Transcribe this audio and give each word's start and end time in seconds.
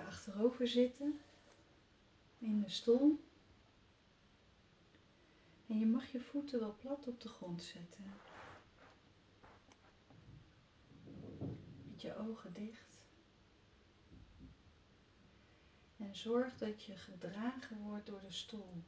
achterover 0.00 0.68
zitten 0.68 1.20
in 2.38 2.60
de 2.60 2.68
stoel. 2.68 3.24
En 5.66 5.78
je 5.78 5.86
mag 5.86 6.12
je 6.12 6.20
voeten 6.20 6.60
wel 6.60 6.76
plat 6.80 7.06
op 7.06 7.20
de 7.20 7.28
grond 7.28 7.62
zetten. 7.62 8.04
Met 11.90 12.00
je 12.00 12.16
ogen 12.16 12.52
dicht. 12.52 13.00
En 15.96 16.16
zorg 16.16 16.58
dat 16.58 16.84
je 16.84 16.96
gedragen 16.96 17.78
wordt 17.78 18.06
door 18.06 18.20
de 18.20 18.32
stoel. 18.32 18.82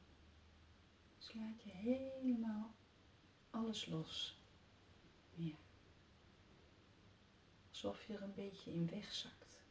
Dus 1.17 1.35
laat 1.35 1.63
je 1.63 1.71
helemaal 1.71 2.75
alles 3.51 3.87
los. 3.87 4.43
Alsof 7.85 8.07
je 8.07 8.15
er 8.15 8.23
een 8.23 8.35
beetje 8.35 8.73
in 8.73 8.87
wegzakt. 8.91 9.64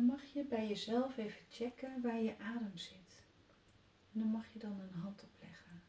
Dan 0.00 0.08
mag 0.08 0.24
je 0.24 0.44
bij 0.44 0.68
jezelf 0.68 1.16
even 1.16 1.40
checken 1.50 2.02
waar 2.02 2.20
je 2.20 2.38
adem 2.38 2.76
zit. 2.76 3.22
En 4.12 4.20
dan 4.20 4.28
mag 4.28 4.52
je 4.52 4.58
dan 4.58 4.80
een 4.80 5.00
hand 5.00 5.22
opleggen. 5.22 5.82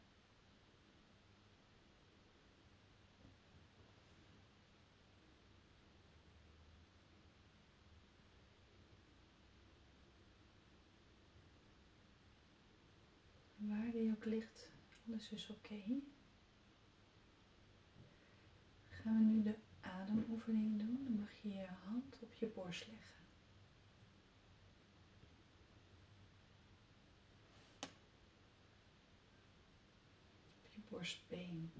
Waar 13.56 13.90
die 13.90 14.10
ook 14.10 14.24
ligt, 14.24 14.68
alles 15.06 15.30
is 15.30 15.50
oké. 15.50 15.82
Gaan 18.88 19.16
we 19.16 19.22
nu 19.22 19.42
de 19.42 19.54
ademoefening 19.80 20.78
doen. 20.78 21.04
Dan 21.04 21.18
mag 21.18 21.32
je 21.42 21.48
je 21.48 21.66
hand 21.84 22.18
op 22.20 22.34
je 22.34 22.46
borst 22.46 22.86
leggen. 22.86 23.21
Borstbeen. 30.92 31.72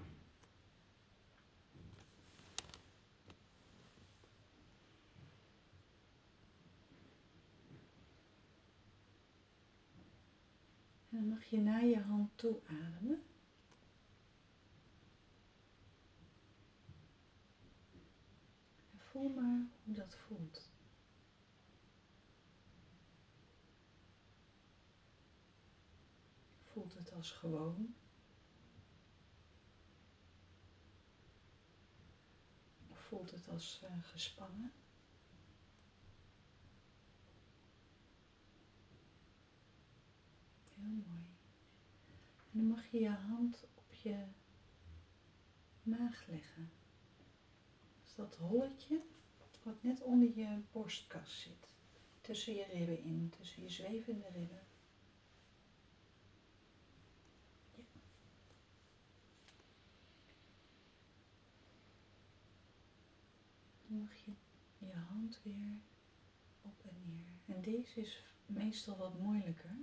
En 11.09 11.19
dan 11.19 11.29
mag 11.29 11.45
je 11.45 11.61
naar 11.61 11.85
je 11.85 12.01
hand 12.01 12.31
toe 12.35 12.61
ademen. 12.67 13.23
En 18.93 18.99
voel 18.99 19.29
maar 19.29 19.67
hoe 19.85 19.95
dat 19.95 20.17
voelt. 20.17 20.71
Voelt 26.73 26.95
het 26.95 27.13
als 27.13 27.31
gewoon? 27.31 27.95
Of 32.91 33.02
voelt 33.13 33.31
het 33.31 33.49
als 33.49 33.81
uh, 33.85 33.91
gespannen? 34.03 34.73
Heel 40.75 40.85
mooi. 40.85 41.27
En 42.53 42.59
dan 42.59 42.67
mag 42.67 42.87
je 42.87 43.01
je 43.01 43.09
hand 43.09 43.65
op 43.75 43.93
je 43.93 44.25
maag 45.83 46.27
leggen. 46.27 46.71
Dus 48.03 48.15
dat 48.15 48.37
holletje 48.37 49.01
wat 49.63 49.83
net 49.83 50.03
onder 50.03 50.39
je 50.39 50.61
borstkas 50.73 51.41
zit. 51.41 51.69
Tussen 52.21 52.55
je 52.55 52.65
ribben 52.65 53.03
in, 53.03 53.33
tussen 53.39 53.63
je 53.63 53.69
zwevende 53.69 54.29
ribben. 54.33 54.63
Mag 63.99 64.15
je 64.25 64.33
je 64.79 64.95
hand 64.95 65.41
weer 65.43 65.81
op 66.63 66.85
en 66.85 67.03
neer. 67.05 67.57
En 67.57 67.63
deze 67.63 68.01
is 68.01 68.25
meestal 68.47 68.97
wat 68.97 69.19
moeilijker. 69.19 69.77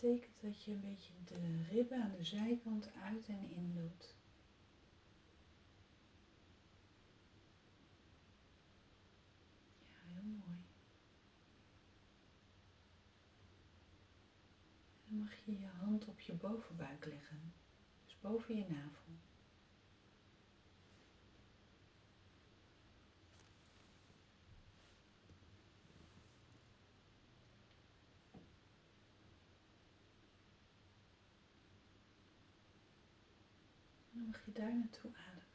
betekent 0.00 0.40
dat 0.40 0.64
je 0.64 0.72
een 0.72 0.80
beetje 0.80 1.12
de 1.24 1.62
ribben 1.70 2.02
aan 2.02 2.14
de 2.16 2.24
zijkant 2.24 2.92
uit 2.94 3.28
en 3.28 3.50
in 3.50 3.72
doet. 3.74 4.14
Ja, 9.78 10.12
heel 10.12 10.22
mooi. 10.22 10.60
Dan 15.06 15.18
mag 15.18 15.34
je 15.44 15.58
je 15.58 15.66
hand 15.66 16.04
op 16.04 16.20
je 16.20 16.34
bovenbuik 16.34 17.06
leggen, 17.06 17.52
dus 18.04 18.20
boven 18.20 18.56
je 18.56 18.66
navel. 18.68 19.08
mag 34.28 34.37
je 34.48 34.60
daar 34.60 34.74
naartoe 34.74 35.10
ademen. 35.14 35.46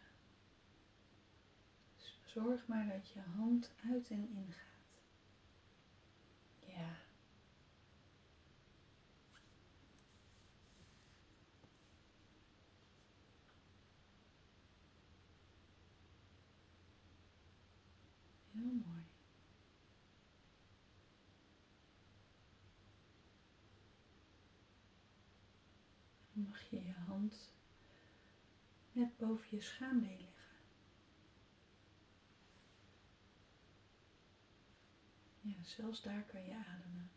Dus 1.95 2.19
zorg 2.25 2.67
maar 2.67 2.87
dat 2.87 3.09
je 3.09 3.19
hand 3.19 3.71
uit 3.91 4.09
en 4.09 4.29
in 4.29 4.51
gaat. 4.51 5.01
Ja. 6.59 6.97
Heel 18.51 18.81
mooi. 18.85 19.03
Mag 26.31 26.69
je 26.69 26.83
je 26.83 26.93
hand 26.93 27.51
net 28.93 29.17
boven 29.17 29.47
je 29.49 29.61
schaambeen 29.61 30.17
liggen. 30.17 30.43
Ja, 35.41 35.63
zelfs 35.63 36.01
daar 36.01 36.23
kan 36.23 36.43
je 36.43 36.55
ademen. 36.55 37.11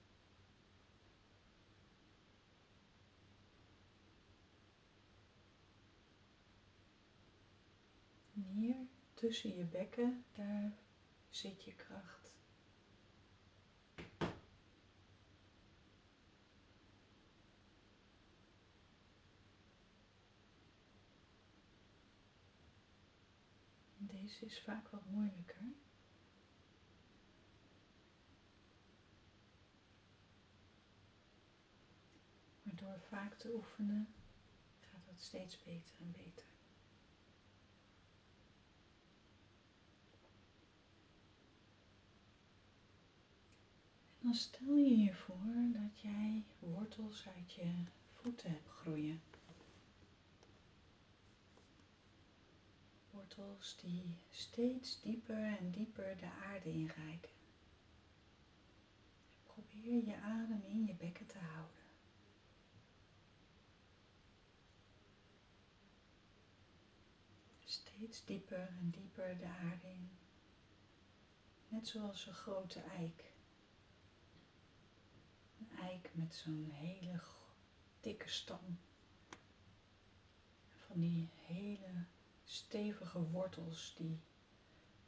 En 8.35 8.43
hier 8.43 8.77
tussen 9.15 9.57
je 9.57 9.65
bekken, 9.65 10.25
daar 10.33 10.73
zit 11.29 11.65
je 11.65 11.75
kracht. 11.75 12.31
Is 24.41 24.61
vaak 24.61 24.89
wat 24.89 25.05
moeilijker. 25.05 25.63
Maar 32.63 32.75
door 32.75 33.01
vaak 33.09 33.35
te 33.35 33.55
oefenen 33.55 34.09
gaat 34.81 35.05
dat 35.07 35.21
steeds 35.21 35.63
beter 35.63 35.95
en 36.01 36.13
beter. 36.13 36.47
Dan 44.21 44.35
stel 44.35 44.75
je 44.75 44.99
je 44.99 45.15
voor 45.15 45.71
dat 45.73 46.01
jij 46.01 46.45
wortels 46.59 47.29
uit 47.37 47.53
je 47.53 47.85
voeten 48.13 48.51
hebt 48.51 48.69
groeien. 48.69 49.23
Wortels 53.27 53.77
die 53.81 54.17
steeds 54.31 55.01
dieper 55.01 55.57
en 55.59 55.71
dieper 55.71 56.17
de 56.17 56.31
aarde 56.45 56.71
inreiken. 56.71 57.31
Probeer 59.45 60.05
je 60.05 60.17
adem 60.17 60.63
in 60.65 60.85
je 60.87 60.95
bekken 60.95 61.27
te 61.27 61.39
houden. 61.39 61.85
Steeds 67.65 68.25
dieper 68.25 68.69
en 68.69 68.91
dieper 68.91 69.39
de 69.39 69.47
aarde 69.47 69.89
in. 69.89 70.11
Net 71.69 71.89
zoals 71.89 72.27
een 72.27 72.35
grote 72.35 72.81
eik. 72.81 73.25
Een 75.59 75.79
eik 75.79 76.11
met 76.13 76.35
zo'n 76.35 76.71
hele 76.73 77.21
dikke 78.01 78.29
stam. 78.29 78.79
Van 80.87 81.01
die 81.01 81.29
hele 81.47 82.07
stevige 82.47 83.23
wortels 83.23 83.95
die 83.97 84.21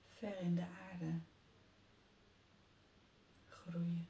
ver 0.09 0.37
in 0.41 0.55
de 0.55 0.67
aarde 0.91 1.21
groeien. 3.47 4.09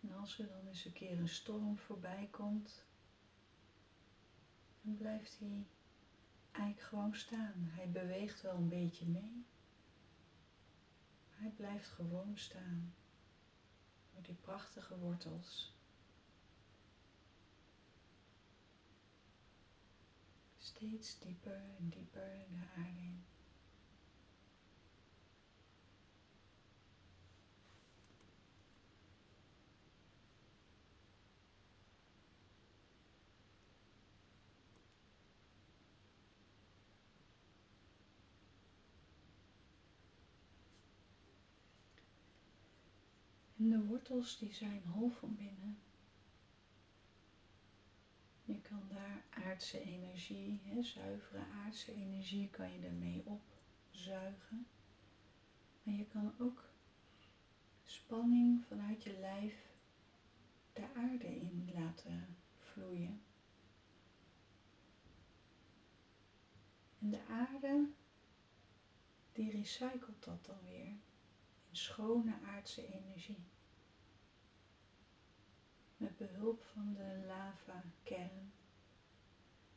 En 0.00 0.12
als 0.14 0.38
er 0.38 0.48
dan 0.48 0.66
eens 0.66 0.84
een 0.84 0.92
keer 0.92 1.18
een 1.18 1.28
storm 1.28 1.78
voorbij 1.78 2.28
komt, 2.30 2.84
dan 4.80 4.96
blijft 4.96 5.38
hij 5.38 5.66
eigenlijk 6.50 6.88
gewoon 6.88 7.14
staan. 7.14 7.54
Hij 7.56 7.90
beweegt 7.90 8.42
wel 8.42 8.54
een 8.54 8.68
beetje 8.68 9.06
mee. 9.06 9.46
Hij 11.30 11.50
blijft 11.56 11.88
gewoon 11.88 12.38
staan. 12.38 12.94
Die 14.26 14.34
prachtige 14.34 14.98
wortels. 14.98 15.72
Steeds 20.58 21.18
dieper 21.18 21.62
en 21.78 21.88
dieper 21.88 22.46
de 22.48 22.66
aarde. 22.76 23.37
En 43.58 43.68
de 43.68 43.84
wortels 43.84 44.38
die 44.38 44.52
zijn 44.54 44.82
hol 44.84 45.10
van 45.10 45.36
binnen. 45.36 45.78
Je 48.44 48.60
kan 48.60 48.88
daar 48.88 49.24
aardse 49.30 49.80
energie, 49.80 50.60
hè, 50.64 50.82
zuivere 50.82 51.44
aardse 51.64 51.94
energie, 51.94 52.50
kan 52.50 52.72
je 52.72 52.86
ermee 52.86 53.24
opzuigen. 53.24 54.66
Maar 55.82 55.94
je 55.94 56.06
kan 56.06 56.34
ook 56.38 56.64
spanning 57.84 58.64
vanuit 58.64 59.02
je 59.02 59.18
lijf 59.18 59.72
de 60.72 60.94
aarde 60.94 61.36
in 61.36 61.70
laten 61.74 62.36
vloeien. 62.58 63.22
En 66.98 67.10
de 67.10 67.26
aarde, 67.26 67.88
die 69.32 69.50
recycelt 69.50 70.24
dat 70.24 70.44
dan 70.44 70.62
weer 70.64 70.96
schone 71.72 72.38
aardse 72.46 72.86
energie 72.86 73.46
met 75.96 76.16
behulp 76.16 76.62
van 76.62 76.94
de 76.94 77.24
lava-kern 77.26 78.52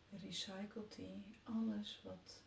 recycelt 0.10 0.96
hij 0.96 1.24
alles 1.44 2.02
wat 2.04 2.44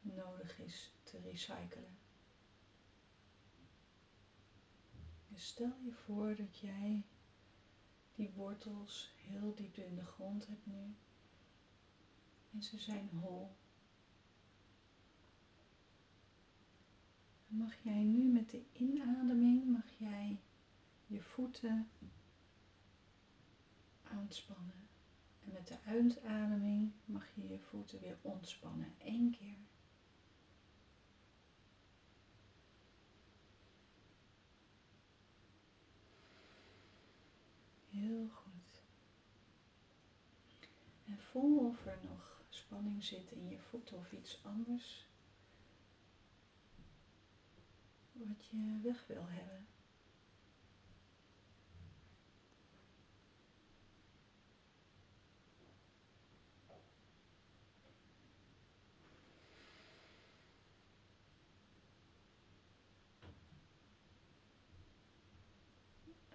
nodig 0.00 0.58
is 0.58 0.92
te 1.02 1.18
recyclen. 1.20 1.98
Dus 5.28 5.46
stel 5.46 5.76
je 5.84 5.92
voor 5.92 6.36
dat 6.36 6.58
jij 6.58 7.02
die 8.14 8.30
wortels 8.30 9.12
heel 9.16 9.54
diep 9.54 9.76
in 9.76 9.94
de 9.94 10.04
grond 10.04 10.46
hebt 10.46 10.66
nu 10.66 10.96
en 12.52 12.62
ze 12.62 12.78
zijn 12.78 13.08
hol. 13.08 13.56
Mag 17.48 17.74
jij 17.82 18.02
nu 18.02 18.24
met 18.32 18.50
de 18.50 18.62
inademing 18.72 19.64
mag 19.64 19.90
jij 19.98 20.40
je 21.06 21.22
voeten 21.22 21.88
aanspannen. 24.02 24.88
En 25.44 25.52
met 25.52 25.68
de 25.68 25.80
uitademing 25.84 26.92
mag 27.04 27.34
je 27.34 27.48
je 27.48 27.58
voeten 27.58 28.00
weer 28.00 28.18
ontspannen. 28.22 28.94
Eén 28.98 29.30
keer. 29.30 29.56
Heel 37.90 38.28
goed. 38.28 38.82
En 41.06 41.18
voel 41.18 41.68
of 41.68 41.86
er 41.86 41.98
nog 42.08 42.42
spanning 42.48 43.04
zit 43.04 43.30
in 43.32 43.48
je 43.48 43.58
voeten 43.58 43.96
of 43.96 44.12
iets 44.12 44.40
anders 44.44 45.07
wat 48.26 48.46
je 48.50 48.78
weg 48.82 49.06
wil 49.06 49.26
hebben. 49.28 49.66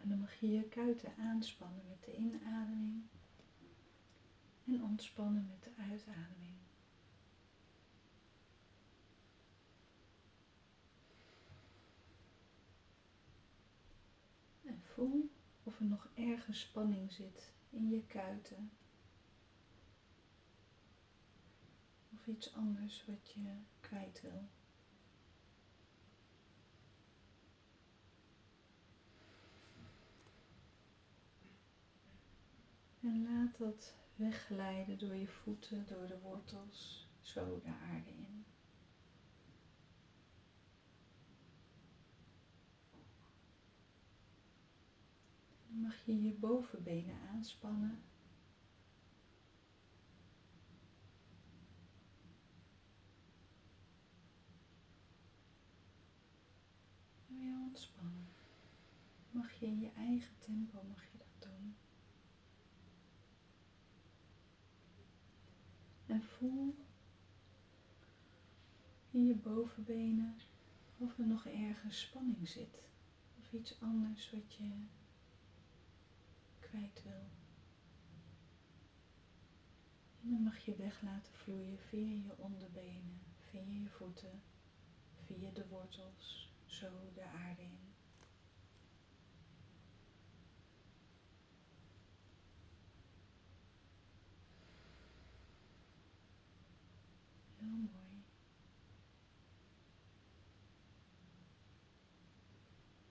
En 0.02 0.10
dan 0.10 0.20
mag 0.20 0.34
je 0.34 0.52
je 0.52 0.64
kuiten 0.64 1.14
aanspannen 1.18 1.84
met 1.88 2.04
de 2.04 2.16
inademing 2.16 3.04
en 4.66 4.84
ontspannen 4.84 5.48
met 5.48 5.64
de 5.64 5.82
uitademing. 5.82 6.58
En 14.66 14.83
voel 14.94 15.30
of 15.64 15.80
er 15.80 15.86
nog 15.86 16.08
ergens 16.14 16.60
spanning 16.60 17.12
zit 17.12 17.54
in 17.70 17.90
je 17.90 18.06
kuiten. 18.06 18.72
Of 22.14 22.28
iets 22.28 22.54
anders 22.54 23.06
wat 23.06 23.32
je 23.34 23.56
kwijt 23.80 24.22
wil. 24.22 24.48
En 33.02 33.24
laat 33.24 33.58
dat 33.58 33.94
wegglijden 34.16 34.98
door 34.98 35.16
je 35.16 35.28
voeten, 35.28 35.86
door 35.88 36.08
de 36.08 36.20
wortels, 36.20 37.08
zo 37.22 37.62
de 37.64 37.70
aarde 37.70 38.10
in. 38.10 38.46
Dan 45.68 45.83
mag 45.94 46.06
je 46.06 46.22
je 46.22 46.34
bovenbenen 46.34 47.16
aanspannen. 47.30 48.02
En 57.30 57.40
weer 57.40 57.56
ontspannen. 57.68 58.28
Mag 59.32 59.54
je 59.54 59.66
in 59.66 59.80
je 59.80 59.92
eigen 59.92 60.34
tempo 60.40 60.84
mag 60.90 61.04
je 61.12 61.18
dat 61.18 61.50
doen. 61.50 61.76
En 66.06 66.24
voel 66.24 66.76
in 69.12 69.26
je 69.26 69.36
bovenbenen 69.36 70.36
of 70.98 71.18
er 71.18 71.28
nog 71.28 71.46
ergens 71.46 72.00
spanning 72.00 72.48
zit. 72.48 72.82
Of 73.40 73.54
iets 73.54 73.82
anders 73.82 74.32
wat 74.32 74.54
je 74.54 74.86
kwijt 76.74 77.04
wil. 77.04 77.30
En 80.22 80.30
dan 80.30 80.44
mag 80.44 80.58
je 80.58 80.76
weg 80.76 81.02
laten 81.02 81.34
vloeien 81.34 81.80
via 81.80 82.08
je 82.08 82.38
onderbenen, 82.38 83.22
via 83.50 83.62
je 83.62 83.90
voeten, 83.90 84.42
via 85.26 85.52
de 85.52 85.68
wortels, 85.68 86.54
zo 86.66 86.90
de 87.14 87.24
aarde 87.24 87.62
in. 87.62 87.94
Heel 97.58 97.90
mooi. 97.92 98.24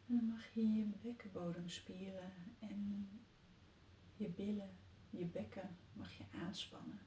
En 0.07 0.17
dan 0.17 0.27
mag 0.27 0.55
je 0.55 0.73
je 0.73 0.87
bekkenbodemspieren 1.03 2.33
en 2.59 3.09
je 4.23 4.29
billen, 4.29 4.77
je 5.11 5.25
bekken 5.25 5.77
mag 5.93 6.13
je 6.13 6.25
aanspannen. 6.33 7.01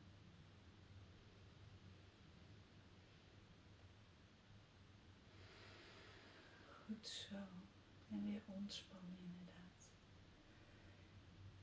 Goed 6.86 7.08
zo. 7.08 7.36
En 8.10 8.24
weer 8.24 8.42
ontspannen 8.46 9.18
inderdaad. 9.20 9.92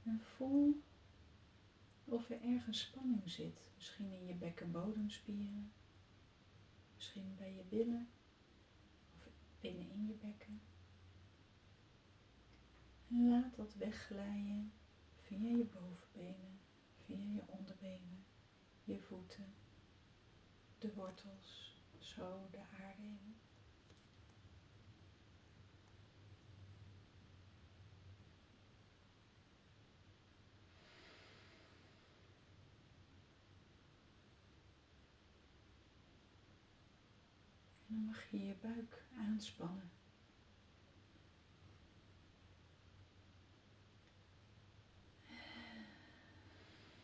En 0.03 0.21
voel 0.21 0.83
of 2.05 2.31
er 2.31 2.43
ergens 2.43 2.81
spanning 2.81 3.31
zit. 3.31 3.61
Misschien 3.75 4.13
in 4.13 4.27
je 4.27 4.35
bekkenbodemspieren. 4.35 5.73
Misschien 6.95 7.35
bij 7.37 7.55
je 7.55 7.63
billen. 7.69 8.09
Of 9.17 9.29
binnenin 9.61 10.07
je 10.07 10.15
bekken. 10.15 10.61
En 13.09 13.29
laat 13.29 13.57
dat 13.57 13.75
wegglijden 13.75 14.73
via 15.27 15.57
je 15.57 15.65
bovenbenen, 15.65 16.61
via 17.05 17.33
je 17.35 17.43
onderbenen, 17.47 18.25
je 18.85 18.99
voeten, 19.01 19.55
de 20.79 20.95
wortels, 20.95 21.81
zo 21.99 22.49
de 22.51 22.59
aarde 22.59 23.03
in. 23.03 23.37
En 37.87 37.95
dan 37.95 38.05
mag 38.05 38.31
je 38.31 38.47
je 38.47 38.55
buik 38.61 39.05
aanspannen. 39.19 39.91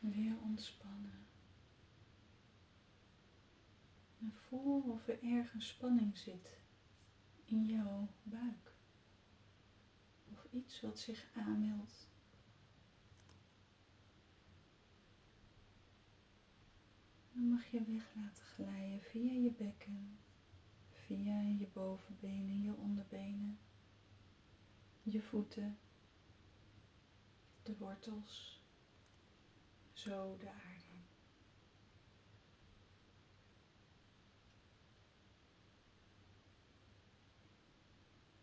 Weer 0.09 0.37
ontspannen. 0.43 1.27
En 4.21 4.33
voel 4.33 4.81
of 4.81 5.09
er 5.09 5.23
ergens 5.23 5.69
spanning 5.69 6.17
zit 6.17 6.59
in 7.45 7.65
jouw 7.65 8.09
buik. 8.23 8.73
Of 10.33 10.47
iets 10.51 10.81
wat 10.81 10.99
zich 10.99 11.27
aanmeldt. 11.35 12.09
Dan 17.33 17.49
mag 17.49 17.67
je 17.67 17.85
weg 17.85 18.15
laten 18.15 18.45
glijden 18.45 19.03
via 19.03 19.33
je 19.33 19.53
bekken, 19.53 20.19
via 20.91 21.41
je 21.41 21.69
bovenbenen, 21.73 22.63
je 22.63 22.77
onderbenen, 22.77 23.59
je 25.03 25.23
voeten, 25.23 25.79
de 27.63 27.77
wortels, 27.77 28.58
zo 29.99 30.37
de 30.39 30.49
aarde. 30.49 30.87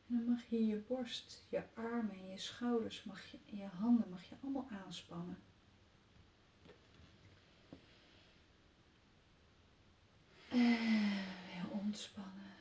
En 0.07 0.15
dan 0.15 0.25
mag 0.25 0.43
je 0.49 0.65
je 0.65 0.77
borst, 0.77 1.45
je 1.49 1.63
armen 1.73 2.15
en 2.15 2.29
je 2.29 2.37
schouders, 2.37 3.03
mag 3.03 3.25
je, 3.31 3.39
je 3.45 3.63
handen 3.63 4.09
mag 4.09 4.23
je 4.23 4.35
allemaal 4.41 4.67
aanspannen. 4.69 5.37
En 10.49 11.25
weer 11.45 11.69
ontspannen. 11.69 12.53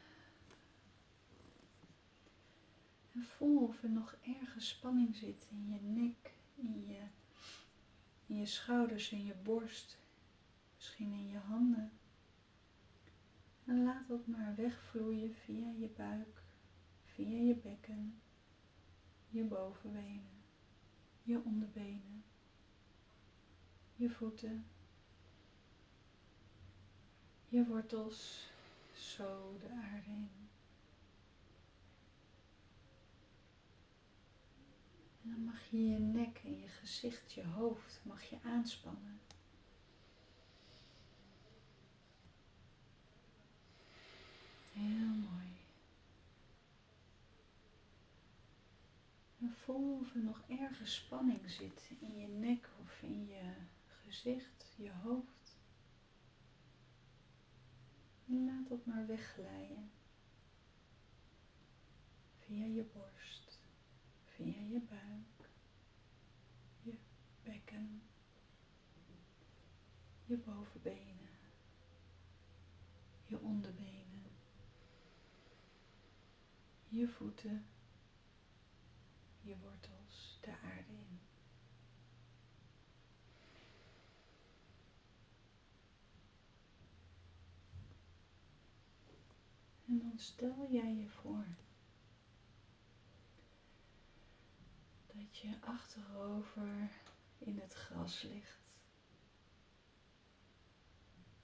En 3.12 3.24
voel 3.24 3.66
of 3.66 3.82
er 3.82 3.90
nog 3.90 4.16
ergens 4.22 4.68
spanning 4.68 5.16
zit 5.16 5.46
in 5.50 5.68
je 5.68 5.80
nek, 5.80 6.34
in 6.54 6.86
je, 6.86 7.02
in 8.34 8.40
je 8.40 8.46
schouders, 8.46 9.10
in 9.10 9.24
je 9.24 9.34
borst, 9.42 9.98
misschien 10.74 11.12
in 11.12 11.28
je 11.28 11.38
handen. 11.38 11.92
En 13.64 13.84
laat 13.84 14.08
dat 14.08 14.26
maar 14.26 14.54
wegvloeien 14.56 15.34
via 15.34 15.70
je 15.78 15.88
buik 15.96 16.42
via 17.14 17.38
je 17.38 17.54
bekken, 17.54 18.20
je 19.28 19.44
bovenbenen, 19.44 20.42
je 21.22 21.40
onderbenen, 21.44 22.24
je 23.96 24.10
voeten, 24.10 24.66
je 27.48 27.66
wortels, 27.66 28.50
zo 28.92 29.56
de 29.60 29.68
aarde. 29.68 30.26
En 35.24 35.30
dan 35.30 35.44
mag 35.44 35.70
je 35.70 35.88
je 35.88 35.98
nek 35.98 36.40
en 36.44 36.60
je 36.60 36.68
gezicht, 36.68 37.32
je 37.32 37.44
hoofd, 37.46 38.00
mag 38.02 38.22
je 38.22 38.36
aanspannen. 38.42 39.20
Heel 44.72 45.06
mooi. 45.06 45.56
En 49.40 49.52
voel 49.52 49.98
of 50.00 50.14
er 50.14 50.20
nog 50.22 50.42
ergens 50.48 50.94
spanning 50.94 51.50
zit 51.50 51.90
in 52.00 52.18
je 52.18 52.28
nek 52.28 52.68
of 52.80 53.02
in 53.02 53.26
je 53.26 53.52
gezicht, 53.86 54.72
je 54.76 54.92
hoofd. 54.92 55.56
En 58.28 58.44
laat 58.44 58.68
dat 58.68 58.86
maar 58.86 59.06
wegglijden. 59.06 59.90
Via 62.38 62.64
je 62.64 62.84
borst, 62.92 63.43
via 64.36 64.60
je 64.60 64.80
buik, 64.80 65.50
je 66.82 66.98
bekken, 67.42 68.02
je 70.24 70.36
bovenbenen, 70.36 71.38
je 73.26 73.40
onderbenen, 73.40 74.24
je 76.88 77.08
voeten 77.08 77.66
je 79.44 79.56
wortels 79.58 80.38
de 80.40 80.50
aarde 80.50 80.92
in. 80.92 81.20
En 89.86 89.98
dan 89.98 90.18
stel 90.18 90.66
jij 90.70 90.94
je 90.94 91.08
voor 91.08 91.46
dat 95.14 95.38
je 95.38 95.60
achterover 95.60 96.90
in 97.38 97.58
het 97.58 97.74
gras 97.74 98.22
ligt. 98.22 98.62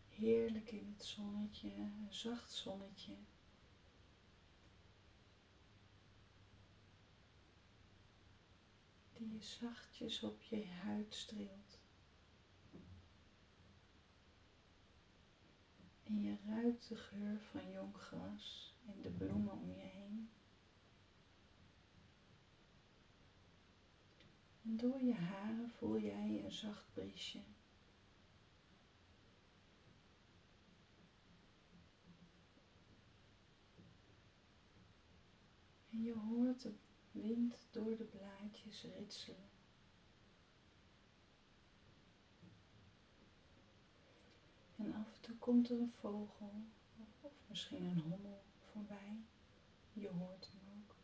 Heerlijk 0.08 0.70
in 0.70 0.94
het 0.96 1.04
zonnetje, 1.04 1.70
een 1.70 2.06
zacht 2.10 2.52
zonnetje. 2.52 3.16
die 9.20 9.32
je 9.32 9.42
zachtjes 9.42 10.22
op 10.22 10.42
je 10.42 10.66
huid 10.66 11.14
streelt. 11.14 11.78
En 16.02 16.22
je 16.22 16.36
ruikt 16.46 16.88
de 16.88 16.96
geur 16.96 17.40
van 17.50 17.70
jong 17.70 17.96
gras 17.96 18.74
en 18.86 19.00
de 19.02 19.10
bloemen 19.10 19.52
om 19.52 19.72
je 19.72 19.82
heen. 19.82 20.30
Door 24.62 25.02
je 25.02 25.14
haren 25.14 25.70
voel 25.70 25.98
jij 25.98 26.44
een 26.44 26.52
zacht 26.52 26.92
briesje. 26.92 27.40
En 35.90 36.02
je 36.02 36.14
hoort 36.14 36.62
de 36.62 36.72
wind 37.10 37.68
door 37.70 37.96
de 37.96 38.04
blaadjes 38.04 38.84
ritselen. 38.96 39.48
En 44.76 44.94
af 44.94 45.14
en 45.14 45.20
toe 45.20 45.36
komt 45.36 45.70
er 45.70 45.80
een 45.80 45.92
vogel 46.00 46.64
of 47.22 47.30
misschien 47.46 47.82
een 47.82 47.98
hommel 47.98 48.42
voorbij. 48.72 49.20
Je 49.92 50.08
hoort 50.08 50.50
hem 50.52 50.82
ook. 50.82 50.94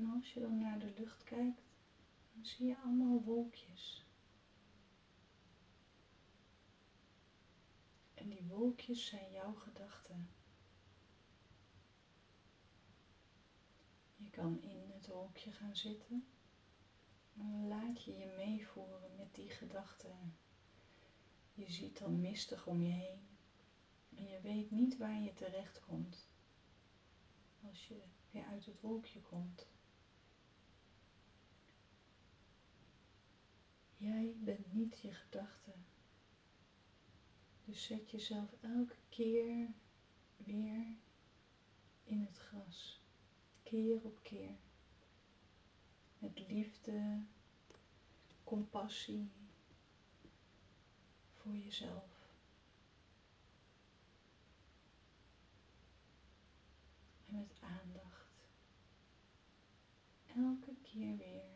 En 0.00 0.10
als 0.10 0.32
je 0.32 0.40
dan 0.40 0.58
naar 0.58 0.78
de 0.78 0.92
lucht 0.96 1.24
kijkt, 1.24 1.62
dan 2.32 2.44
zie 2.44 2.66
je 2.66 2.78
allemaal 2.78 3.22
wolkjes. 3.22 4.04
En 8.14 8.28
die 8.28 8.42
wolkjes 8.42 9.06
zijn 9.06 9.32
jouw 9.32 9.54
gedachten. 9.54 10.28
Je 14.16 14.30
kan 14.30 14.62
in 14.62 14.90
het 14.90 15.06
wolkje 15.06 15.52
gaan 15.52 15.76
zitten. 15.76 16.26
En 17.36 17.68
laat 17.68 18.04
je 18.04 18.16
je 18.16 18.34
meevoeren 18.36 19.16
met 19.16 19.34
die 19.34 19.50
gedachten. 19.50 20.36
Je 21.54 21.70
ziet 21.70 21.98
dan 21.98 22.20
mistig 22.20 22.66
om 22.66 22.82
je 22.82 22.92
heen. 22.92 23.28
En 24.14 24.28
je 24.28 24.40
weet 24.40 24.70
niet 24.70 24.96
waar 24.96 25.20
je 25.20 25.34
terecht 25.34 25.80
komt. 25.80 26.28
Als 27.68 27.88
je 27.88 28.02
weer 28.30 28.44
uit 28.44 28.66
het 28.66 28.80
wolkje 28.80 29.20
komt. 29.20 29.66
Jij 34.00 34.36
bent 34.38 34.72
niet 34.72 35.00
je 35.00 35.12
gedachte. 35.12 35.70
Dus 37.64 37.84
zet 37.84 38.10
jezelf 38.10 38.52
elke 38.60 38.96
keer 39.08 39.68
weer 40.36 40.96
in 42.04 42.20
het 42.20 42.38
gras. 42.38 43.00
Keer 43.62 44.04
op 44.04 44.18
keer. 44.22 44.56
Met 46.18 46.48
liefde, 46.48 47.22
compassie 48.44 49.30
voor 51.34 51.56
jezelf. 51.56 52.32
En 57.26 57.36
met 57.36 57.60
aandacht. 57.60 58.48
Elke 60.26 60.74
keer 60.82 61.16
weer. 61.16 61.49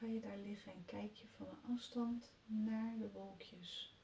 Ga 0.00 0.06
je 0.06 0.20
daar 0.20 0.38
liggen 0.38 0.72
en 0.72 0.84
kijk 0.84 1.16
je 1.16 1.26
van 1.26 1.46
een 1.48 1.74
afstand 1.74 2.32
naar 2.46 2.98
de 2.98 3.10
wolkjes. 3.10 3.96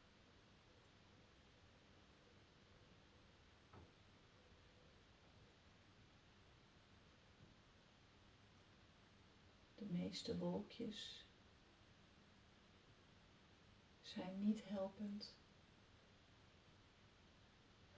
De 9.75 9.85
meeste 9.85 10.39
wolkjes 10.39 11.25
zijn 14.03 14.45
niet 14.47 14.65
helpend 14.65 15.35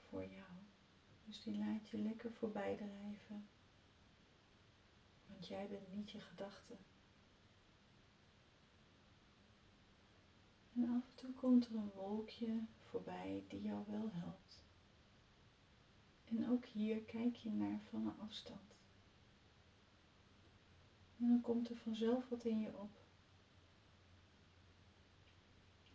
voor 0.08 0.24
jou. 0.24 0.52
Dus 1.24 1.42
die 1.42 1.58
laat 1.58 1.88
je 1.88 1.98
lekker 1.98 2.32
voorbij 2.32 2.76
drijven. 2.76 3.48
Want 5.26 5.46
jij 5.46 5.68
bent 5.68 5.94
niet 5.94 6.10
je 6.10 6.20
gedachten. 6.20 6.78
En 10.78 10.88
af 10.88 11.08
en 11.08 11.14
toe 11.14 11.32
komt 11.32 11.66
er 11.66 11.74
een 11.74 11.90
wolkje 11.90 12.64
voorbij 12.78 13.44
die 13.48 13.62
jou 13.62 13.84
wel 13.86 14.10
helpt. 14.12 14.64
En 16.24 16.48
ook 16.48 16.64
hier 16.64 17.00
kijk 17.00 17.34
je 17.34 17.50
naar 17.50 17.80
van 17.80 18.06
een 18.06 18.18
afstand. 18.18 18.76
En 21.16 21.28
dan 21.28 21.40
komt 21.40 21.70
er 21.70 21.76
vanzelf 21.76 22.28
wat 22.28 22.44
in 22.44 22.60
je 22.60 22.78
op. 22.78 23.00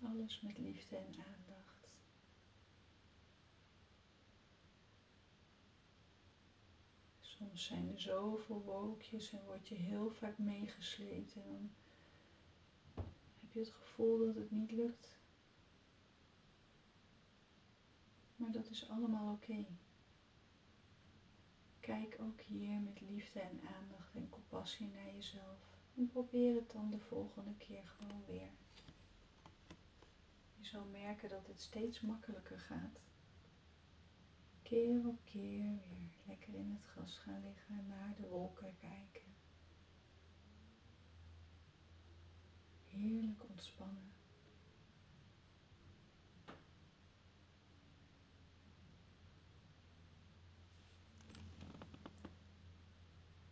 Alles 0.02 0.42
met 0.42 0.58
liefde 0.58 0.96
en 0.96 1.16
aandacht. 1.26 1.98
Soms 7.20 7.66
zijn 7.66 7.90
er 7.90 8.00
zoveel 8.00 8.62
wolkjes 8.64 9.32
en 9.34 9.44
word 9.46 9.68
je 9.68 9.76
heel 9.76 10.12
vaak 10.12 10.38
meegesleept 10.38 11.36
en 11.36 11.76
heb 13.54 13.64
je 13.64 13.70
het 13.72 13.80
gevoel 13.80 14.26
dat 14.26 14.36
het 14.36 14.52
niet 14.52 14.72
lukt. 14.72 15.18
Maar 18.36 18.52
dat 18.52 18.70
is 18.70 18.90
allemaal 18.90 19.34
oké. 19.34 19.66
Kijk 21.80 22.18
ook 22.20 22.42
hier 22.42 22.80
met 22.80 23.02
liefde 23.02 23.40
en 23.40 23.62
aandacht 23.76 24.16
en 24.16 24.30
compassie 24.30 24.88
naar 24.88 25.14
jezelf. 25.14 25.58
En 25.96 26.08
probeer 26.08 26.56
het 26.56 26.72
dan 26.72 26.90
de 26.92 27.00
volgende 27.00 27.54
keer 27.58 27.84
gewoon 27.86 28.24
weer. 28.28 28.50
Je 30.56 30.66
zal 30.66 30.86
merken 30.86 31.30
dat 31.30 31.48
het 31.48 31.62
steeds 31.62 32.02
makkelijker 32.02 32.60
gaat. 32.60 33.00
Keer 34.62 35.08
op 35.08 35.20
keer 35.24 35.64
weer 35.64 36.10
lekker 36.28 36.54
in 36.54 36.72
het 36.72 36.84
gras 36.92 37.18
gaan 37.18 37.44
liggen, 37.44 37.88
naar 37.88 38.14
de 38.16 38.28
wolken 38.28 38.78
kijken. 38.80 39.33
Heerlijk 42.96 43.50
ontspannen. 43.50 44.12